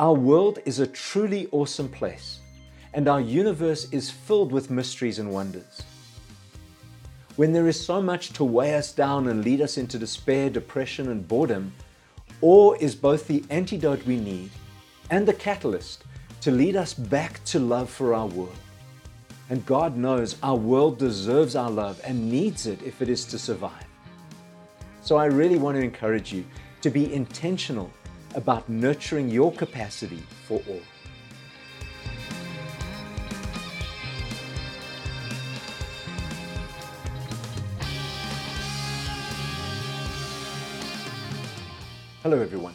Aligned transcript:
Our 0.00 0.14
world 0.14 0.60
is 0.64 0.78
a 0.78 0.86
truly 0.86 1.46
awesome 1.52 1.90
place, 1.90 2.40
and 2.94 3.06
our 3.06 3.20
universe 3.20 3.86
is 3.92 4.10
filled 4.10 4.50
with 4.50 4.70
mysteries 4.70 5.18
and 5.18 5.30
wonders. 5.30 5.82
When 7.36 7.52
there 7.52 7.68
is 7.68 7.84
so 7.84 8.00
much 8.00 8.30
to 8.30 8.42
weigh 8.42 8.76
us 8.76 8.94
down 8.94 9.28
and 9.28 9.44
lead 9.44 9.60
us 9.60 9.76
into 9.76 9.98
despair, 9.98 10.48
depression, 10.48 11.10
and 11.10 11.28
boredom, 11.28 11.74
awe 12.40 12.76
is 12.80 12.94
both 12.94 13.26
the 13.26 13.44
antidote 13.50 14.06
we 14.06 14.16
need 14.16 14.48
and 15.10 15.28
the 15.28 15.34
catalyst 15.34 16.04
to 16.40 16.50
lead 16.50 16.76
us 16.76 16.94
back 16.94 17.44
to 17.44 17.58
love 17.58 17.90
for 17.90 18.14
our 18.14 18.28
world. 18.28 18.56
And 19.50 19.66
God 19.66 19.98
knows 19.98 20.36
our 20.42 20.56
world 20.56 20.96
deserves 20.96 21.56
our 21.56 21.70
love 21.70 22.00
and 22.04 22.30
needs 22.30 22.66
it 22.66 22.82
if 22.82 23.02
it 23.02 23.10
is 23.10 23.26
to 23.26 23.38
survive. 23.38 23.84
So 25.02 25.18
I 25.18 25.26
really 25.26 25.58
want 25.58 25.76
to 25.76 25.84
encourage 25.84 26.32
you 26.32 26.46
to 26.80 26.88
be 26.88 27.12
intentional 27.12 27.92
about 28.34 28.68
nurturing 28.68 29.28
your 29.28 29.52
capacity 29.52 30.22
for 30.46 30.62
all. 30.68 30.80
Hello, 42.22 42.38
everyone. 42.38 42.74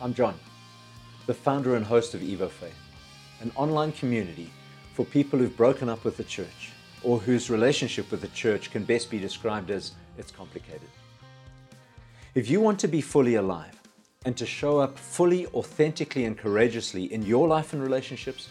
I'm 0.00 0.14
John, 0.14 0.34
the 1.26 1.34
founder 1.34 1.76
and 1.76 1.84
host 1.84 2.14
of 2.14 2.20
EvoFaith, 2.20 2.70
an 3.40 3.50
online 3.56 3.92
community 3.92 4.50
for 4.92 5.04
people 5.04 5.38
who've 5.38 5.56
broken 5.56 5.88
up 5.88 6.04
with 6.04 6.16
the 6.16 6.24
church 6.24 6.70
or 7.02 7.18
whose 7.18 7.48
relationship 7.48 8.10
with 8.10 8.20
the 8.20 8.28
church 8.28 8.70
can 8.70 8.84
best 8.84 9.10
be 9.10 9.18
described 9.18 9.70
as 9.70 9.92
it's 10.18 10.30
complicated. 10.30 10.88
If 12.34 12.50
you 12.50 12.60
want 12.60 12.78
to 12.80 12.88
be 12.88 13.00
fully 13.00 13.36
alive 13.36 13.79
and 14.26 14.36
to 14.36 14.44
show 14.44 14.78
up 14.78 14.98
fully, 14.98 15.46
authentically, 15.46 16.26
and 16.26 16.36
courageously 16.36 17.10
in 17.10 17.22
your 17.22 17.48
life 17.48 17.72
and 17.72 17.82
relationships, 17.82 18.50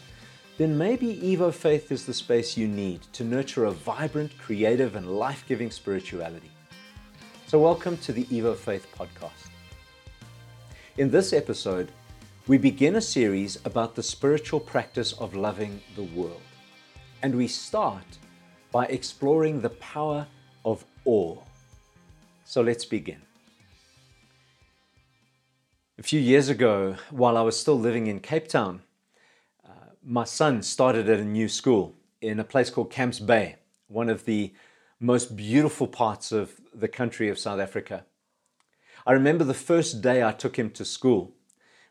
then 0.57 0.75
maybe 0.75 1.17
EvoFaith 1.17 1.91
is 1.91 2.07
the 2.07 2.13
space 2.13 2.57
you 2.57 2.67
need 2.67 3.03
to 3.13 3.23
nurture 3.23 3.65
a 3.65 3.71
vibrant, 3.71 4.35
creative, 4.39 4.95
and 4.95 5.19
life 5.19 5.45
giving 5.47 5.69
spirituality. 5.69 6.49
So, 7.45 7.59
welcome 7.59 7.97
to 7.97 8.11
the 8.11 8.23
EvoFaith 8.25 8.87
podcast. 8.97 9.51
In 10.97 11.11
this 11.11 11.33
episode, 11.33 11.91
we 12.47 12.57
begin 12.57 12.95
a 12.95 13.01
series 13.01 13.63
about 13.63 13.93
the 13.93 14.01
spiritual 14.01 14.59
practice 14.59 15.13
of 15.13 15.35
loving 15.35 15.83
the 15.95 16.03
world. 16.03 16.41
And 17.21 17.35
we 17.35 17.47
start 17.47 18.17
by 18.71 18.87
exploring 18.87 19.61
the 19.61 19.69
power 19.69 20.25
of 20.65 20.83
awe. 21.05 21.37
So 22.43 22.61
let's 22.63 22.85
begin. 22.85 23.28
A 25.99 26.01
few 26.01 26.21
years 26.21 26.47
ago, 26.47 26.95
while 27.09 27.35
I 27.35 27.41
was 27.41 27.59
still 27.59 27.77
living 27.77 28.07
in 28.07 28.21
Cape 28.21 28.47
Town, 28.47 28.83
uh, 29.67 29.91
my 30.01 30.23
son 30.23 30.63
started 30.63 31.09
at 31.09 31.19
a 31.19 31.25
new 31.25 31.49
school 31.49 31.93
in 32.21 32.39
a 32.39 32.45
place 32.45 32.69
called 32.69 32.89
Camps 32.89 33.19
Bay, 33.19 33.57
one 33.89 34.07
of 34.07 34.23
the 34.23 34.53
most 35.01 35.35
beautiful 35.35 35.87
parts 35.87 36.31
of 36.31 36.61
the 36.73 36.87
country 36.87 37.27
of 37.27 37.37
South 37.37 37.59
Africa. 37.59 38.05
I 39.05 39.11
remember 39.11 39.43
the 39.43 39.53
first 39.53 40.01
day 40.01 40.23
I 40.23 40.31
took 40.31 40.57
him 40.57 40.69
to 40.69 40.85
school. 40.85 41.33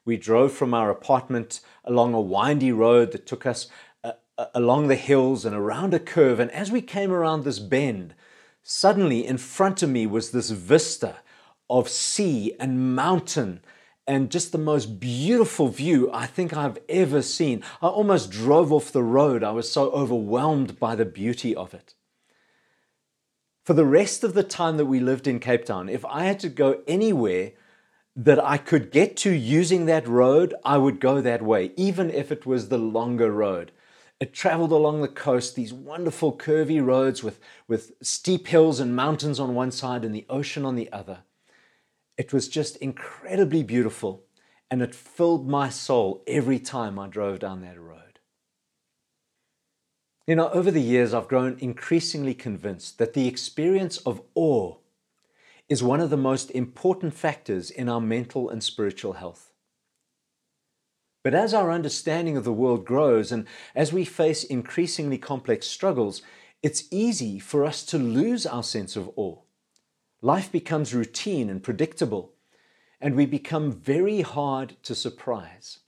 We 0.07 0.17
drove 0.17 0.55
from 0.55 0.73
our 0.73 0.89
apartment 0.89 1.61
along 1.85 2.15
a 2.15 2.21
windy 2.21 2.73
road 2.73 3.13
that 3.13 3.27
took 3.27 3.45
us 3.45 3.69
uh, 4.03 4.13
uh, 4.39 4.47
along 4.55 4.89
the 4.89 4.97
hills 4.97 5.45
and 5.45 5.55
around 5.55 5.93
a 5.93 6.01
curve. 6.01 6.41
And 6.41 6.51
as 6.53 6.73
we 6.73 6.81
came 6.81 7.13
around 7.13 7.45
this 7.45 7.59
bend, 7.59 8.15
suddenly 8.63 9.27
in 9.27 9.37
front 9.37 9.83
of 9.83 9.91
me 9.91 10.07
was 10.07 10.31
this 10.31 10.49
vista 10.49 11.17
of 11.69 11.91
sea 11.91 12.55
and 12.59 12.97
mountain 12.97 13.61
and 14.09 14.31
just 14.31 14.53
the 14.53 14.59
most 14.59 14.99
beautiful 14.99 15.69
view 15.69 16.11
I 16.13 16.25
think 16.25 16.57
I've 16.57 16.79
ever 16.89 17.21
seen. 17.21 17.63
I 17.83 17.89
almost 17.89 18.31
drove 18.31 18.73
off 18.73 18.91
the 18.91 19.03
road. 19.03 19.45
I 19.45 19.53
was 19.53 19.71
so 19.71 19.91
overwhelmed 19.91 20.81
by 20.81 20.95
the 20.95 21.05
beauty 21.05 21.55
of 21.55 21.75
it. 21.75 21.95
For 23.67 23.75
the 23.75 23.85
rest 23.85 24.25
of 24.25 24.33
the 24.33 24.43
time 24.43 24.79
that 24.79 24.87
we 24.87 24.99
lived 24.99 25.27
in 25.27 25.41
Cape 25.41 25.67
Town, 25.67 25.91
if 25.91 26.07
I 26.07 26.25
had 26.25 26.41
to 26.41 26.49
go 26.49 26.81
anywhere 26.89 27.53
that 28.17 28.43
I 28.43 28.57
could 28.57 28.91
get 28.91 29.15
to 29.19 29.31
using 29.31 29.85
that 29.85 30.09
road, 30.09 30.55
I 30.65 30.79
would 30.79 31.01
go 31.01 31.21
that 31.21 31.43
way, 31.43 31.73
even 31.77 32.11
if 32.11 32.33
it 32.33 32.47
was 32.47 32.71
the 32.71 32.79
longer 32.79 33.31
road. 33.31 33.73
It 34.21 34.33
traveled 34.33 34.73
along 34.73 35.03
the 35.03 35.09
coast, 35.09 35.55
these 35.55 35.73
wonderful 35.73 36.33
curvy 36.37 36.85
roads 36.85 37.23
with, 37.23 37.39
with 37.69 37.93
steep 38.01 38.47
hills 38.47 38.81
and 38.81 38.97
mountains 38.97 39.39
on 39.39 39.55
one 39.55 39.71
side 39.71 40.03
and 40.03 40.15
the 40.15 40.27
ocean 40.31 40.65
on 40.65 40.77
the 40.77 40.91
other. 40.91 41.19
It 42.19 42.33
was 42.33 42.49
just 42.49 42.77
incredibly 42.79 43.63
beautiful, 43.63 44.25
and 44.71 44.83
it 44.83 44.95
filled 44.95 45.49
my 45.49 45.69
soul 45.69 46.25
every 46.27 46.59
time 46.59 46.99
I 46.99 47.07
drove 47.07 47.39
down 47.39 47.63
that 47.63 47.81
road. 47.81 48.19
You 50.27 50.35
know, 50.35 50.51
over 50.51 50.71
the 50.71 50.83
years, 50.83 51.15
I've 51.15 51.29
grown 51.29 51.57
increasingly 51.61 52.35
convinced 52.35 52.99
that 52.99 53.15
the 53.15 53.29
experience 53.29 53.99
of 53.99 54.21
awe 54.35 54.77
is 55.69 55.83
one 55.83 56.01
of 56.01 56.11
the 56.11 56.17
most 56.17 56.51
important 56.51 57.15
factors 57.15 57.71
in 57.71 57.89
our 57.89 58.01
mental 58.01 58.51
and 58.51 58.63
spiritual 58.63 59.15
health. 59.15 59.53
But 61.23 61.35
as 61.35 61.55
our 61.55 61.71
understanding 61.71 62.37
of 62.37 62.45
the 62.45 62.53
world 62.53 62.85
grows 62.85 63.31
and 63.31 63.47
as 63.75 63.93
we 63.93 64.05
face 64.05 64.45
increasingly 64.45 65.19
complex 65.19 65.67
struggles, 65.67 66.21
it's 66.63 66.89
easy 66.91 67.39
for 67.39 67.65
us 67.65 67.85
to 67.85 67.99
lose 67.99 68.45
our 68.45 68.63
sense 68.63 68.97
of 68.97 69.11
awe. 69.17 69.39
Life 70.21 70.51
becomes 70.51 70.95
routine 70.95 71.49
and 71.49 71.63
predictable, 71.63 72.33
and 73.01 73.15
we 73.15 73.25
become 73.25 73.71
very 73.71 74.23
hard 74.23 74.77
to 74.83 74.95
surprise. 74.95 75.79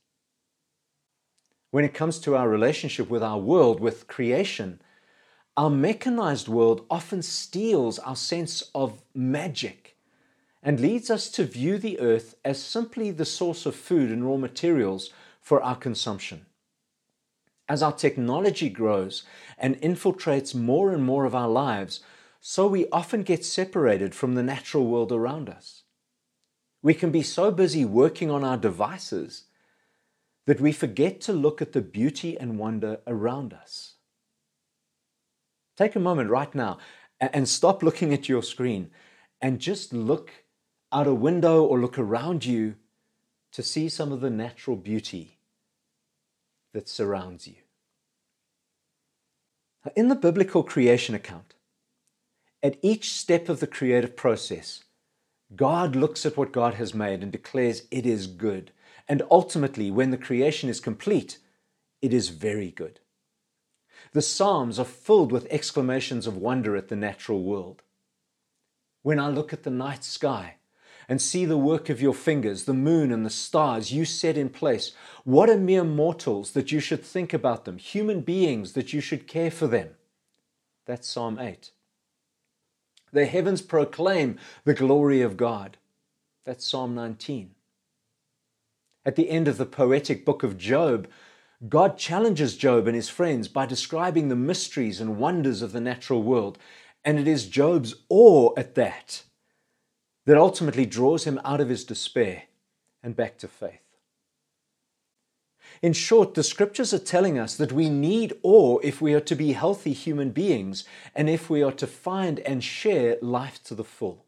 When 1.71 1.83
it 1.83 1.93
comes 1.93 2.19
to 2.19 2.35
our 2.35 2.47
relationship 2.47 3.09
with 3.09 3.23
our 3.23 3.39
world, 3.39 3.79
with 3.81 4.07
creation, 4.07 4.81
our 5.57 5.69
mechanized 5.69 6.47
world 6.47 6.85
often 6.89 7.21
steals 7.21 7.99
our 7.99 8.15
sense 8.15 8.63
of 8.73 9.01
magic 9.13 9.97
and 10.63 10.79
leads 10.79 11.09
us 11.09 11.29
to 11.31 11.43
view 11.43 11.77
the 11.77 11.99
earth 11.99 12.35
as 12.45 12.61
simply 12.61 13.11
the 13.11 13.25
source 13.25 13.65
of 13.65 13.75
food 13.75 14.11
and 14.11 14.25
raw 14.25 14.37
materials 14.37 15.09
for 15.41 15.61
our 15.61 15.75
consumption. 15.75 16.45
As 17.67 17.83
our 17.83 17.91
technology 17.91 18.69
grows 18.69 19.23
and 19.57 19.79
infiltrates 19.81 20.55
more 20.55 20.91
and 20.91 21.03
more 21.03 21.25
of 21.25 21.35
our 21.35 21.49
lives, 21.49 22.01
so 22.43 22.65
we 22.65 22.89
often 22.91 23.21
get 23.21 23.45
separated 23.45 24.15
from 24.15 24.33
the 24.33 24.41
natural 24.41 24.87
world 24.87 25.11
around 25.11 25.47
us. 25.47 25.83
We 26.81 26.95
can 26.95 27.11
be 27.11 27.21
so 27.21 27.51
busy 27.51 27.85
working 27.85 28.31
on 28.31 28.43
our 28.43 28.57
devices 28.57 29.43
that 30.47 30.59
we 30.59 30.71
forget 30.71 31.21
to 31.21 31.33
look 31.33 31.61
at 31.61 31.73
the 31.73 31.81
beauty 31.81 32.35
and 32.37 32.57
wonder 32.57 32.99
around 33.05 33.53
us. 33.53 33.93
Take 35.77 35.95
a 35.95 35.99
moment 35.99 36.31
right 36.31 36.53
now 36.55 36.79
and 37.19 37.47
stop 37.47 37.83
looking 37.83 38.11
at 38.11 38.27
your 38.27 38.41
screen 38.41 38.89
and 39.39 39.59
just 39.59 39.93
look 39.93 40.31
out 40.91 41.05
a 41.05 41.13
window 41.13 41.63
or 41.63 41.79
look 41.79 41.99
around 41.99 42.43
you 42.43 42.75
to 43.51 43.61
see 43.61 43.87
some 43.87 44.11
of 44.11 44.19
the 44.19 44.31
natural 44.31 44.75
beauty 44.75 45.37
that 46.73 46.89
surrounds 46.89 47.47
you. 47.47 47.55
In 49.95 50.07
the 50.07 50.15
biblical 50.15 50.63
creation 50.63 51.13
account, 51.13 51.53
at 52.63 52.77
each 52.81 53.13
step 53.13 53.49
of 53.49 53.59
the 53.59 53.67
creative 53.67 54.15
process, 54.15 54.83
God 55.55 55.95
looks 55.95 56.25
at 56.25 56.37
what 56.37 56.51
God 56.51 56.75
has 56.75 56.93
made 56.93 57.23
and 57.23 57.31
declares 57.31 57.83
it 57.91 58.05
is 58.05 58.27
good. 58.27 58.71
And 59.07 59.23
ultimately, 59.29 59.91
when 59.91 60.11
the 60.11 60.17
creation 60.17 60.69
is 60.69 60.79
complete, 60.79 61.39
it 62.01 62.13
is 62.13 62.29
very 62.29 62.71
good. 62.71 62.99
The 64.13 64.21
Psalms 64.21 64.79
are 64.79 64.85
filled 64.85 65.31
with 65.31 65.47
exclamations 65.51 66.27
of 66.27 66.37
wonder 66.37 66.75
at 66.75 66.87
the 66.87 66.95
natural 66.95 67.43
world. 67.43 67.81
When 69.03 69.19
I 69.19 69.29
look 69.29 69.51
at 69.51 69.63
the 69.63 69.69
night 69.69 70.03
sky 70.03 70.55
and 71.09 71.21
see 71.21 71.45
the 71.45 71.57
work 71.57 71.89
of 71.89 72.01
your 72.01 72.13
fingers, 72.13 72.65
the 72.65 72.73
moon 72.73 73.11
and 73.11 73.25
the 73.25 73.29
stars 73.29 73.91
you 73.91 74.05
set 74.05 74.37
in 74.37 74.49
place, 74.49 74.91
what 75.23 75.49
are 75.49 75.57
mere 75.57 75.83
mortals 75.83 76.51
that 76.51 76.71
you 76.71 76.79
should 76.79 77.03
think 77.03 77.33
about 77.33 77.65
them, 77.65 77.77
human 77.77 78.21
beings 78.21 78.73
that 78.73 78.93
you 78.93 79.01
should 79.01 79.27
care 79.27 79.51
for 79.51 79.67
them? 79.67 79.89
That's 80.85 81.07
Psalm 81.07 81.39
8. 81.39 81.71
The 83.11 83.25
heavens 83.25 83.61
proclaim 83.61 84.37
the 84.63 84.73
glory 84.73 85.21
of 85.21 85.37
God. 85.37 85.77
That's 86.45 86.65
Psalm 86.65 86.95
19. 86.95 87.51
At 89.05 89.15
the 89.15 89.29
end 89.29 89.47
of 89.47 89.57
the 89.57 89.65
poetic 89.65 90.25
book 90.25 90.43
of 90.43 90.57
Job, 90.57 91.07
God 91.67 91.97
challenges 91.97 92.55
Job 92.55 92.87
and 92.87 92.95
his 92.95 93.09
friends 93.09 93.47
by 93.47 93.65
describing 93.65 94.29
the 94.29 94.35
mysteries 94.35 95.01
and 95.01 95.17
wonders 95.17 95.61
of 95.61 95.71
the 95.71 95.81
natural 95.81 96.23
world. 96.23 96.57
And 97.03 97.19
it 97.19 97.27
is 97.27 97.47
Job's 97.47 97.95
awe 98.09 98.53
at 98.57 98.75
that 98.75 99.23
that 100.25 100.37
ultimately 100.37 100.85
draws 100.85 101.25
him 101.25 101.39
out 101.43 101.61
of 101.61 101.69
his 101.69 101.83
despair 101.83 102.43
and 103.03 103.15
back 103.15 103.37
to 103.39 103.47
faith. 103.47 103.90
In 105.81 105.93
short, 105.93 106.33
the 106.33 106.43
scriptures 106.43 106.93
are 106.93 106.99
telling 106.99 107.39
us 107.39 107.55
that 107.55 107.71
we 107.71 107.89
need 107.89 108.33
awe 108.43 108.77
if 108.83 109.01
we 109.01 109.13
are 109.13 109.21
to 109.21 109.35
be 109.35 109.53
healthy 109.53 109.93
human 109.93 110.31
beings 110.31 110.83
and 111.15 111.29
if 111.29 111.49
we 111.49 111.63
are 111.63 111.71
to 111.71 111.87
find 111.87 112.39
and 112.41 112.63
share 112.63 113.17
life 113.21 113.63
to 113.63 113.75
the 113.75 113.83
full. 113.83 114.25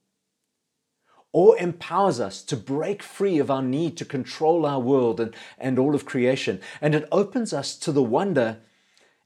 Awe 1.31 1.53
empowers 1.53 2.19
us 2.19 2.43
to 2.43 2.55
break 2.55 3.01
free 3.01 3.39
of 3.39 3.49
our 3.49 3.63
need 3.63 3.97
to 3.97 4.05
control 4.05 4.65
our 4.65 4.79
world 4.79 5.19
and, 5.19 5.35
and 5.57 5.79
all 5.79 5.95
of 5.95 6.05
creation. 6.05 6.61
And 6.79 6.93
it 6.93 7.07
opens 7.11 7.53
us 7.53 7.75
to 7.77 7.91
the 7.91 8.03
wonder 8.03 8.59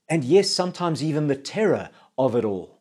and, 0.08 0.24
yes, 0.24 0.48
sometimes 0.48 1.04
even 1.04 1.26
the 1.26 1.36
terror 1.36 1.90
of 2.16 2.34
it 2.34 2.44
all. 2.44 2.78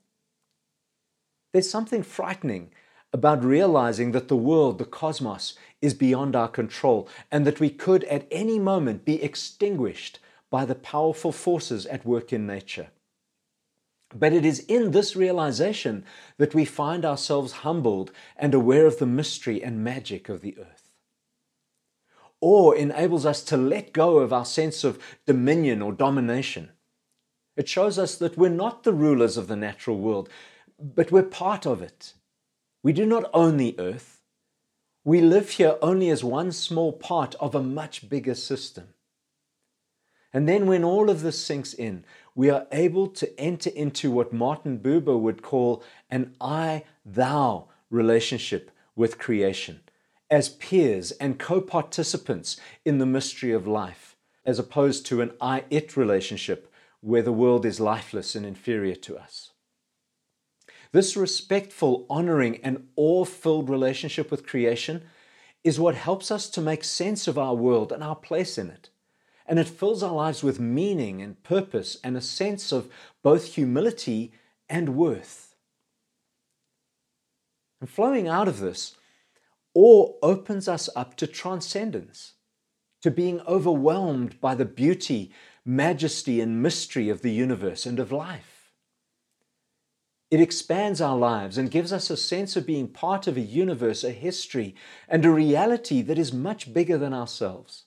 There's 1.52 1.70
something 1.70 2.04
frightening 2.04 2.72
about 3.14 3.44
realizing 3.44 4.12
that 4.12 4.28
the 4.28 4.36
world, 4.36 4.78
the 4.78 4.86
cosmos, 4.86 5.56
is 5.82 5.94
beyond 5.94 6.36
our 6.36 6.48
control 6.48 7.08
and 7.32 7.46
that 7.46 7.60
we 7.60 7.70
could 7.70 8.04
at 8.06 8.28
any 8.32 8.60
moment 8.60 9.06
be 9.06 9.22
extinguished 9.22 10.20
by 10.50 10.66
the 10.66 10.76
powerful 10.76 11.32
forces 11.32 11.86
at 11.88 12.06
work 12.06 12.34
in 12.34 12.46
nature. 12.46 12.90
But 14.16 14.34
it 14.34 14.46
is 14.46 14.60
in 14.60 14.92
this 14.92 15.16
realization 15.16 16.06
that 16.38 16.56
we 16.56 16.64
find 16.64 17.04
ourselves 17.04 17.52
humbled 17.52 18.12
and 18.38 18.54
aware 18.54 18.86
of 18.86 19.00
the 19.00 19.06
mystery 19.06 19.62
and 19.62 19.84
magic 19.84 20.30
of 20.30 20.42
the 20.42 20.58
earth. 20.58 20.92
Awe 22.40 22.72
enables 22.72 23.26
us 23.26 23.44
to 23.44 23.58
let 23.58 23.94
go 23.94 24.20
of 24.20 24.32
our 24.32 24.46
sense 24.46 24.84
of 24.84 25.00
dominion 25.26 25.82
or 25.82 25.92
domination. 25.92 26.72
It 27.56 27.68
shows 27.68 27.98
us 27.98 28.16
that 28.18 28.38
we're 28.38 28.50
not 28.50 28.84
the 28.84 28.94
rulers 28.94 29.38
of 29.38 29.48
the 29.48 29.56
natural 29.56 29.98
world, 29.98 30.30
but 30.80 31.12
we're 31.12 31.24
part 31.24 31.66
of 31.66 31.82
it. 31.82 32.14
We 32.88 32.94
do 32.94 33.06
not 33.06 33.30
own 33.34 33.58
the 33.58 33.76
earth. 33.78 34.22
We 35.04 35.20
live 35.20 35.50
here 35.50 35.76
only 35.82 36.10
as 36.10 36.24
one 36.24 36.54
small 36.54 36.94
part 36.94 37.36
of 37.36 37.54
a 37.54 37.62
much 37.62 38.08
bigger 38.08 38.34
system. 38.34 38.94
And 40.32 40.48
then, 40.48 40.68
when 40.68 40.86
all 40.86 41.10
of 41.10 41.20
this 41.20 41.38
sinks 41.38 41.74
in, 41.74 42.06
we 42.34 42.50
are 42.50 42.66
able 42.72 43.08
to 43.08 43.38
enter 43.38 43.70
into 43.72 44.10
what 44.10 44.32
Martin 44.32 44.80
Buber 44.80 45.20
would 45.20 45.42
call 45.42 45.84
an 46.10 46.34
I 46.40 46.86
thou 47.06 47.68
relationship 47.90 48.72
with 48.96 49.20
creation, 49.20 49.82
as 50.32 50.48
peers 50.48 51.12
and 51.12 51.38
co 51.38 51.60
participants 51.60 52.56
in 52.86 53.00
the 53.00 53.06
mystery 53.06 53.52
of 53.52 53.68
life, 53.68 54.16
as 54.46 54.60
opposed 54.60 55.06
to 55.08 55.20
an 55.20 55.34
I 55.42 55.66
it 55.70 55.98
relationship 55.98 56.72
where 57.02 57.22
the 57.22 57.34
world 57.34 57.66
is 57.66 57.82
lifeless 57.82 58.34
and 58.34 58.46
inferior 58.46 58.96
to 58.96 59.18
us. 59.18 59.52
This 60.92 61.18
respectful, 61.18 62.06
honoring, 62.10 62.58
and 62.64 62.88
awe 62.96 63.26
filled 63.26 63.70
relationship 63.70 64.32
with 64.32 64.48
creation 64.48 65.04
is 65.64 65.80
what 65.80 65.96
helps 65.96 66.32
us 66.32 66.50
to 66.52 66.62
make 66.62 66.84
sense 66.84 67.28
of 67.28 67.38
our 67.38 67.56
world 67.56 67.92
and 67.92 68.04
our 68.04 68.16
place 68.16 68.58
in 68.58 68.70
it 68.70 68.90
and 69.48 69.60
it 69.60 69.68
fills 69.68 70.04
our 70.04 70.14
lives 70.14 70.44
with 70.44 70.60
meaning 70.60 71.22
and 71.22 71.42
purpose 71.42 71.98
and 72.04 72.18
a 72.18 72.22
sense 72.22 72.72
of 72.72 72.92
both 73.24 73.56
humility 73.56 74.34
and 74.70 74.96
worth. 74.96 75.56
And 77.80 77.90
flowing 77.90 78.28
out 78.28 78.48
of 78.48 78.60
this, 78.60 78.98
awe 79.74 80.14
opens 80.22 80.68
us 80.68 80.90
up 80.96 81.16
to 81.18 81.28
transcendence, 81.28 82.34
to 83.02 83.12
being 83.12 83.40
overwhelmed 83.42 84.42
by 84.42 84.56
the 84.56 84.66
beauty, 84.66 85.32
majesty, 85.64 86.42
and 86.42 86.62
mystery 86.62 87.08
of 87.10 87.22
the 87.22 87.32
universe 87.32 87.86
and 87.86 88.00
of 88.00 88.12
life. 88.12 88.57
It 90.30 90.42
expands 90.42 91.00
our 91.00 91.18
lives 91.18 91.58
and 91.58 91.72
gives 91.72 91.94
us 91.94 92.10
a 92.10 92.18
sense 92.18 92.58
of 92.58 92.66
being 92.66 92.90
part 92.90 93.28
of 93.28 93.38
a 93.38 93.42
universe, 93.42 94.04
a 94.04 94.12
history, 94.12 94.76
and 95.08 95.24
a 95.24 95.32
reality 95.32 96.02
that 96.02 96.20
is 96.20 96.34
much 96.34 96.74
bigger 96.74 96.98
than 96.98 97.14
ourselves. 97.14 97.86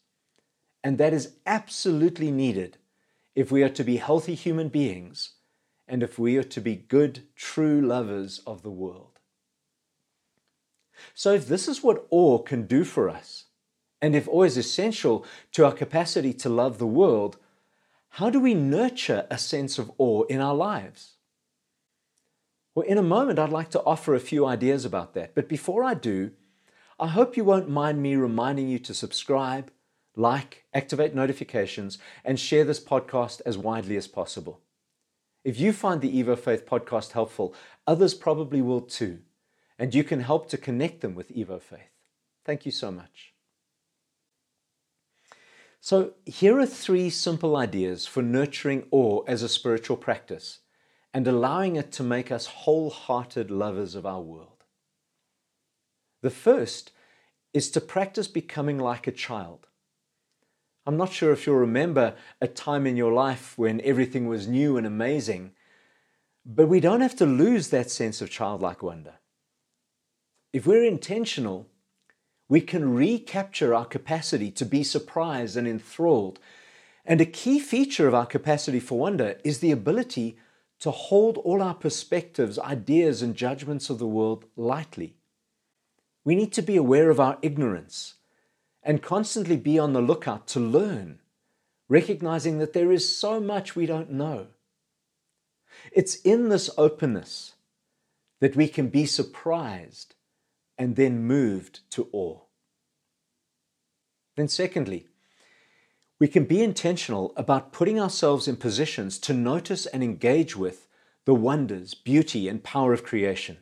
And 0.83 0.97
that 0.97 1.13
is 1.13 1.35
absolutely 1.45 2.31
needed 2.31 2.79
if 3.35 3.53
we 3.53 3.63
are 3.63 3.69
to 3.69 3.85
be 3.85 3.99
healthy 3.99 4.35
human 4.35 4.69
beings 4.69 5.35
and 5.87 6.03
if 6.03 6.19
we 6.19 6.37
are 6.39 6.45
to 6.45 6.61
be 6.61 6.77
good, 6.77 7.25
true 7.37 7.81
lovers 7.81 8.41
of 8.47 8.63
the 8.63 8.71
world. 8.71 9.19
So, 11.15 11.33
if 11.33 11.47
this 11.47 11.69
is 11.69 11.83
what 11.83 12.07
awe 12.11 12.39
can 12.39 12.67
do 12.67 12.85
for 12.85 13.11
us, 13.11 13.47
and 14.01 14.15
if 14.15 14.29
awe 14.29 14.45
is 14.45 14.57
essential 14.57 15.27
to 15.53 15.65
our 15.65 15.73
capacity 15.73 16.33
to 16.35 16.49
love 16.49 16.79
the 16.79 16.87
world, 16.87 17.39
how 18.15 18.31
do 18.31 18.41
we 18.41 18.55
nurture 18.55 19.27
a 19.31 19.39
sense 19.39 19.79
of 19.79 19.91
awe 19.99 20.23
in 20.25 20.41
our 20.41 20.55
lives? 20.55 21.17
Well, 22.75 22.87
in 22.87 22.99
a 22.99 23.03
moment, 23.03 23.39
I'd 23.39 23.51
like 23.51 23.71
to 23.71 23.83
offer 23.83 24.15
a 24.15 24.21
few 24.21 24.47
ideas 24.47 24.85
about 24.85 25.15
that. 25.15 25.35
But 25.35 25.49
before 25.49 25.83
I 25.83 25.95
do, 25.95 26.33
I 26.99 27.09
hope 27.09 27.37
you 27.37 27.45
won't 27.45 27.69
mind 27.69 28.01
me 28.01 28.15
reminding 28.15 28.69
you 28.69 28.79
to 28.81 28.95
subscribe 28.95 29.71
like, 30.17 30.65
activate 30.75 31.15
notifications, 31.15 31.99
and 32.25 32.39
share 32.39 32.65
this 32.65 32.83
podcast 32.83 33.41
as 33.47 33.57
widely 33.57 33.97
as 33.97 34.09
possible. 34.09 34.61
If 35.45 35.59
you 35.59 35.73
find 35.73 36.01
the 36.01 36.23
EvoFaith 36.23 36.65
podcast 36.65 37.13
helpful, 37.13 37.55
others 37.87 38.15
probably 38.15 38.61
will 38.61 38.83
too, 38.83 39.21
and 39.79 39.95
you 39.95 40.05
can 40.05 40.21
help 40.21 40.49
to 40.51 40.59
connect 40.59 41.01
them 41.01 41.15
with 41.15 41.35
EvoFaith. 41.35 41.95
Thank 42.45 42.67
you 42.67 42.73
so 42.73 42.91
much. 42.91 43.33
So, 45.81 46.13
here 46.27 46.59
are 46.59 46.67
three 46.67 47.09
simple 47.09 47.57
ideas 47.57 48.07
for 48.07 48.23
nurturing 48.23 48.87
awe 48.91 49.23
as 49.27 49.43
a 49.43 49.49
spiritual 49.49 49.97
practice 49.97 50.59
and 51.12 51.27
allowing 51.27 51.77
it 51.77 51.91
to 51.93 52.03
make 52.03 52.31
us 52.31 52.47
wholehearted 52.47 53.51
lovers 53.51 53.95
of 53.95 54.07
our 54.07 54.21
world. 54.21 54.65
The 56.23 56.31
first 56.31 56.93
is 57.53 57.71
to 57.71 57.81
practice 57.81 58.29
becoming 58.29 58.79
like 58.79 59.07
a 59.07 59.12
child. 59.12 59.67
I'm 60.87 60.97
not 60.97 61.12
sure 61.12 61.33
if 61.33 61.47
you'll 61.47 61.57
remember 61.57 62.15
a 62.41 62.49
time 62.49 62.87
in 62.87 62.97
your 62.97 63.12
life 63.12 63.59
when 63.59 63.81
everything 63.83 64.27
was 64.29 64.49
new 64.49 64.77
and 64.77 64.87
amazing, 64.87 65.53
but 66.47 66.69
we 66.69 66.81
don't 66.81 67.01
have 67.01 67.17
to 67.17 67.27
lose 67.27 67.69
that 67.69 67.91
sense 67.91 68.21
of 68.21 68.31
childlike 68.31 68.83
wonder. 68.83 69.15
If 70.53 70.67
we're 70.67 70.85
intentional, 70.85 71.67
we 72.49 72.61
can 72.61 72.95
recapture 72.95 73.75
our 73.75 73.85
capacity 73.85 74.51
to 74.53 74.65
be 74.65 74.83
surprised 74.83 75.57
and 75.57 75.69
enthralled. 75.69 76.41
And 77.05 77.21
a 77.21 77.27
key 77.27 77.61
feature 77.61 78.09
of 78.09 78.15
our 78.15 78.27
capacity 78.27 78.81
for 78.81 78.99
wonder 78.99 79.39
is 79.45 79.61
the 79.61 79.71
ability 79.71 80.37
to 80.81 80.91
hold 80.91 81.37
all 81.38 81.62
our 81.62 81.75
perspectives, 81.75 82.59
ideas, 82.59 83.23
and 83.23 83.37
judgments 83.37 83.91
of 83.91 83.99
the 83.99 84.06
world 84.06 84.47
lightly. 84.56 85.15
We 86.25 86.35
need 86.35 86.53
to 86.55 86.62
be 86.62 86.77
aware 86.77 87.11
of 87.11 87.21
our 87.21 87.38
ignorance 87.43 88.15
and 88.82 89.03
constantly 89.03 89.56
be 89.56 89.79
on 89.79 89.93
the 89.93 90.00
lookout 90.00 90.47
to 90.49 90.61
learn, 90.61 91.21
recognizing 91.88 92.59
that 92.59 92.73
there 92.73 92.91
is 92.91 93.17
so 93.17 93.41
much 93.41 93.77
we 93.77 93.85
don't 93.85 94.11
know. 94.11 94.49
It's 95.93 96.17
in 96.17 96.49
this 96.49 96.71
openness 96.79 97.55
that 98.41 98.56
we 98.56 98.69
can 98.69 98.88
be 98.88 99.05
surprised 99.05 100.15
and 100.79 100.97
then 100.97 101.25
moved 101.25 101.81
to 101.91 102.09
awe. 102.12 102.41
Then, 104.37 104.49
secondly, 104.49 105.09
we 106.21 106.29
can 106.29 106.45
be 106.45 106.62
intentional 106.62 107.33
about 107.35 107.73
putting 107.73 107.99
ourselves 107.99 108.47
in 108.47 108.55
positions 108.55 109.19
to 109.19 109.33
notice 109.33 109.87
and 109.87 110.05
engage 110.05 110.55
with 110.55 110.87
the 111.25 111.35
wonders, 111.35 111.95
beauty, 111.95 112.47
and 112.47 112.62
power 112.62 112.93
of 112.93 113.03
creation. 113.03 113.57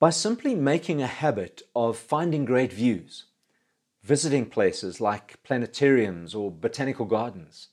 By 0.00 0.10
simply 0.10 0.54
making 0.54 1.02
a 1.02 1.06
habit 1.06 1.62
of 1.74 1.98
finding 1.98 2.46
great 2.46 2.72
views, 2.72 3.26
visiting 4.02 4.46
places 4.46 5.00
like 5.02 5.42
planetariums 5.42 6.34
or 6.34 6.50
botanical 6.50 7.04
gardens, 7.04 7.68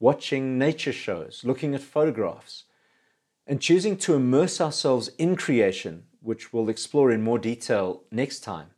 watching 0.00 0.58
nature 0.58 0.92
shows, 0.92 1.42
looking 1.44 1.74
at 1.74 1.82
photographs, 1.82 2.64
and 3.46 3.60
choosing 3.60 3.96
to 3.98 4.14
immerse 4.14 4.60
ourselves 4.60 5.08
in 5.18 5.36
creation, 5.36 6.04
which 6.20 6.52
we'll 6.52 6.68
explore 6.68 7.12
in 7.12 7.22
more 7.22 7.38
detail 7.38 8.02
next 8.10 8.40
time, 8.40 8.70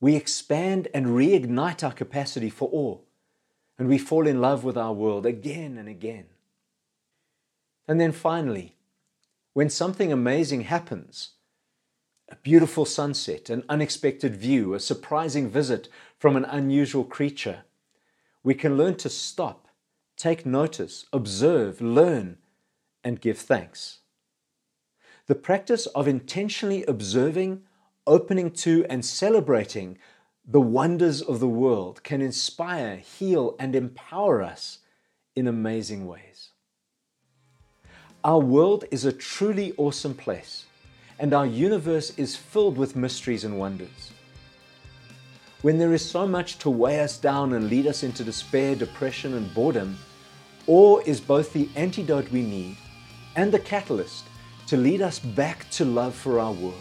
we 0.00 0.14
expand 0.16 0.88
and 0.94 1.06
reignite 1.06 1.82
our 1.82 1.92
capacity 1.92 2.50
for 2.50 2.68
awe, 2.72 2.98
and 3.78 3.88
we 3.88 3.98
fall 3.98 4.26
in 4.26 4.40
love 4.40 4.64
with 4.64 4.76
our 4.76 4.92
world 4.92 5.26
again 5.26 5.76
and 5.78 5.88
again. 5.88 6.26
And 7.86 8.00
then 8.00 8.12
finally, 8.12 8.76
when 9.54 9.70
something 9.70 10.12
amazing 10.12 10.62
happens, 10.62 11.30
a 12.28 12.36
beautiful 12.36 12.84
sunset, 12.84 13.48
an 13.48 13.64
unexpected 13.68 14.36
view, 14.36 14.74
a 14.74 14.80
surprising 14.80 15.48
visit 15.48 15.88
from 16.18 16.36
an 16.36 16.44
unusual 16.44 17.04
creature. 17.04 17.62
We 18.42 18.54
can 18.54 18.76
learn 18.76 18.96
to 18.96 19.08
stop, 19.08 19.68
take 20.16 20.44
notice, 20.44 21.06
observe, 21.12 21.80
learn, 21.80 22.36
and 23.02 23.20
give 23.20 23.38
thanks. 23.38 24.00
The 25.26 25.34
practice 25.34 25.86
of 25.86 26.06
intentionally 26.06 26.84
observing, 26.84 27.62
opening 28.08 28.50
to, 28.50 28.84
and 28.90 29.04
celebrating 29.04 29.98
the 30.44 30.60
wonders 30.60 31.22
of 31.22 31.38
the 31.38 31.46
world 31.46 32.02
can 32.02 32.20
inspire, 32.20 32.96
heal, 32.96 33.54
and 33.60 33.76
empower 33.76 34.42
us 34.42 34.78
in 35.36 35.46
amazing 35.46 36.06
ways. 36.06 36.50
Our 38.24 38.40
world 38.40 38.84
is 38.90 39.04
a 39.04 39.12
truly 39.12 39.74
awesome 39.76 40.14
place 40.14 40.64
and 41.18 41.34
our 41.34 41.46
universe 41.46 42.16
is 42.16 42.36
filled 42.36 42.78
with 42.78 42.96
mysteries 42.96 43.44
and 43.44 43.58
wonders. 43.58 44.12
When 45.62 45.78
there 45.78 45.92
is 45.92 46.08
so 46.08 46.26
much 46.26 46.58
to 46.58 46.70
weigh 46.70 47.00
us 47.00 47.18
down 47.18 47.52
and 47.52 47.68
lead 47.68 47.86
us 47.86 48.04
into 48.04 48.22
despair, 48.22 48.76
depression, 48.76 49.34
and 49.34 49.52
boredom, 49.52 49.98
awe 50.66 51.00
is 51.04 51.20
both 51.20 51.52
the 51.52 51.68
antidote 51.74 52.30
we 52.30 52.42
need 52.42 52.76
and 53.34 53.50
the 53.50 53.58
catalyst 53.58 54.24
to 54.68 54.76
lead 54.76 55.02
us 55.02 55.18
back 55.18 55.68
to 55.70 55.84
love 55.84 56.14
for 56.14 56.38
our 56.38 56.52
world. 56.52 56.74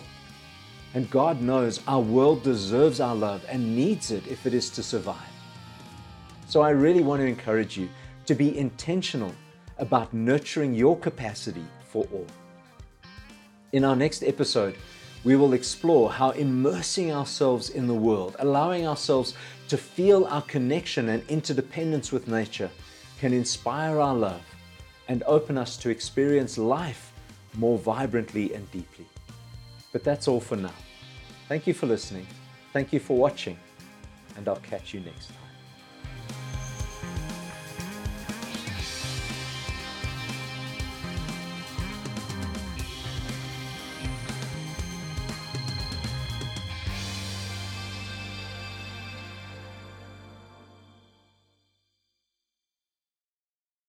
And 0.97 1.07
God 1.11 1.43
knows 1.43 1.79
our 1.87 2.01
world 2.01 2.41
deserves 2.41 2.99
our 2.99 3.13
love 3.13 3.45
and 3.47 3.75
needs 3.75 4.09
it 4.09 4.25
if 4.25 4.47
it 4.47 4.55
is 4.55 4.71
to 4.71 4.81
survive. 4.81 5.31
So 6.47 6.61
I 6.61 6.71
really 6.71 7.03
want 7.03 7.21
to 7.21 7.27
encourage 7.27 7.77
you 7.77 7.87
to 8.25 8.33
be 8.33 8.57
intentional 8.57 9.31
about 9.77 10.11
nurturing 10.11 10.73
your 10.73 10.97
capacity 10.97 11.67
for 11.87 12.07
awe. 12.11 12.25
In 13.73 13.85
our 13.85 13.95
next 13.95 14.23
episode, 14.23 14.75
we 15.23 15.35
will 15.35 15.53
explore 15.53 16.11
how 16.11 16.31
immersing 16.31 17.13
ourselves 17.13 17.69
in 17.69 17.85
the 17.85 17.93
world, 17.93 18.35
allowing 18.39 18.87
ourselves 18.87 19.35
to 19.67 19.77
feel 19.77 20.25
our 20.25 20.41
connection 20.41 21.09
and 21.09 21.21
interdependence 21.29 22.11
with 22.11 22.27
nature, 22.27 22.71
can 23.19 23.33
inspire 23.33 23.99
our 23.99 24.15
love 24.15 24.41
and 25.09 25.21
open 25.27 25.59
us 25.59 25.77
to 25.77 25.91
experience 25.91 26.57
life 26.57 27.13
more 27.53 27.77
vibrantly 27.77 28.55
and 28.55 28.71
deeply. 28.71 29.05
But 29.91 30.03
that's 30.03 30.27
all 30.27 30.41
for 30.41 30.55
now. 30.55 30.73
Thank 31.47 31.65
you 31.65 31.73
for 31.73 31.85
listening. 31.85 32.27
Thank 32.73 32.91
you 32.91 32.99
for 32.99 33.17
watching, 33.17 33.57
and 34.35 34.47
I'll 34.47 34.57
catch 34.57 34.93
you 34.93 34.99
next 34.99 35.27
time. 35.27 35.46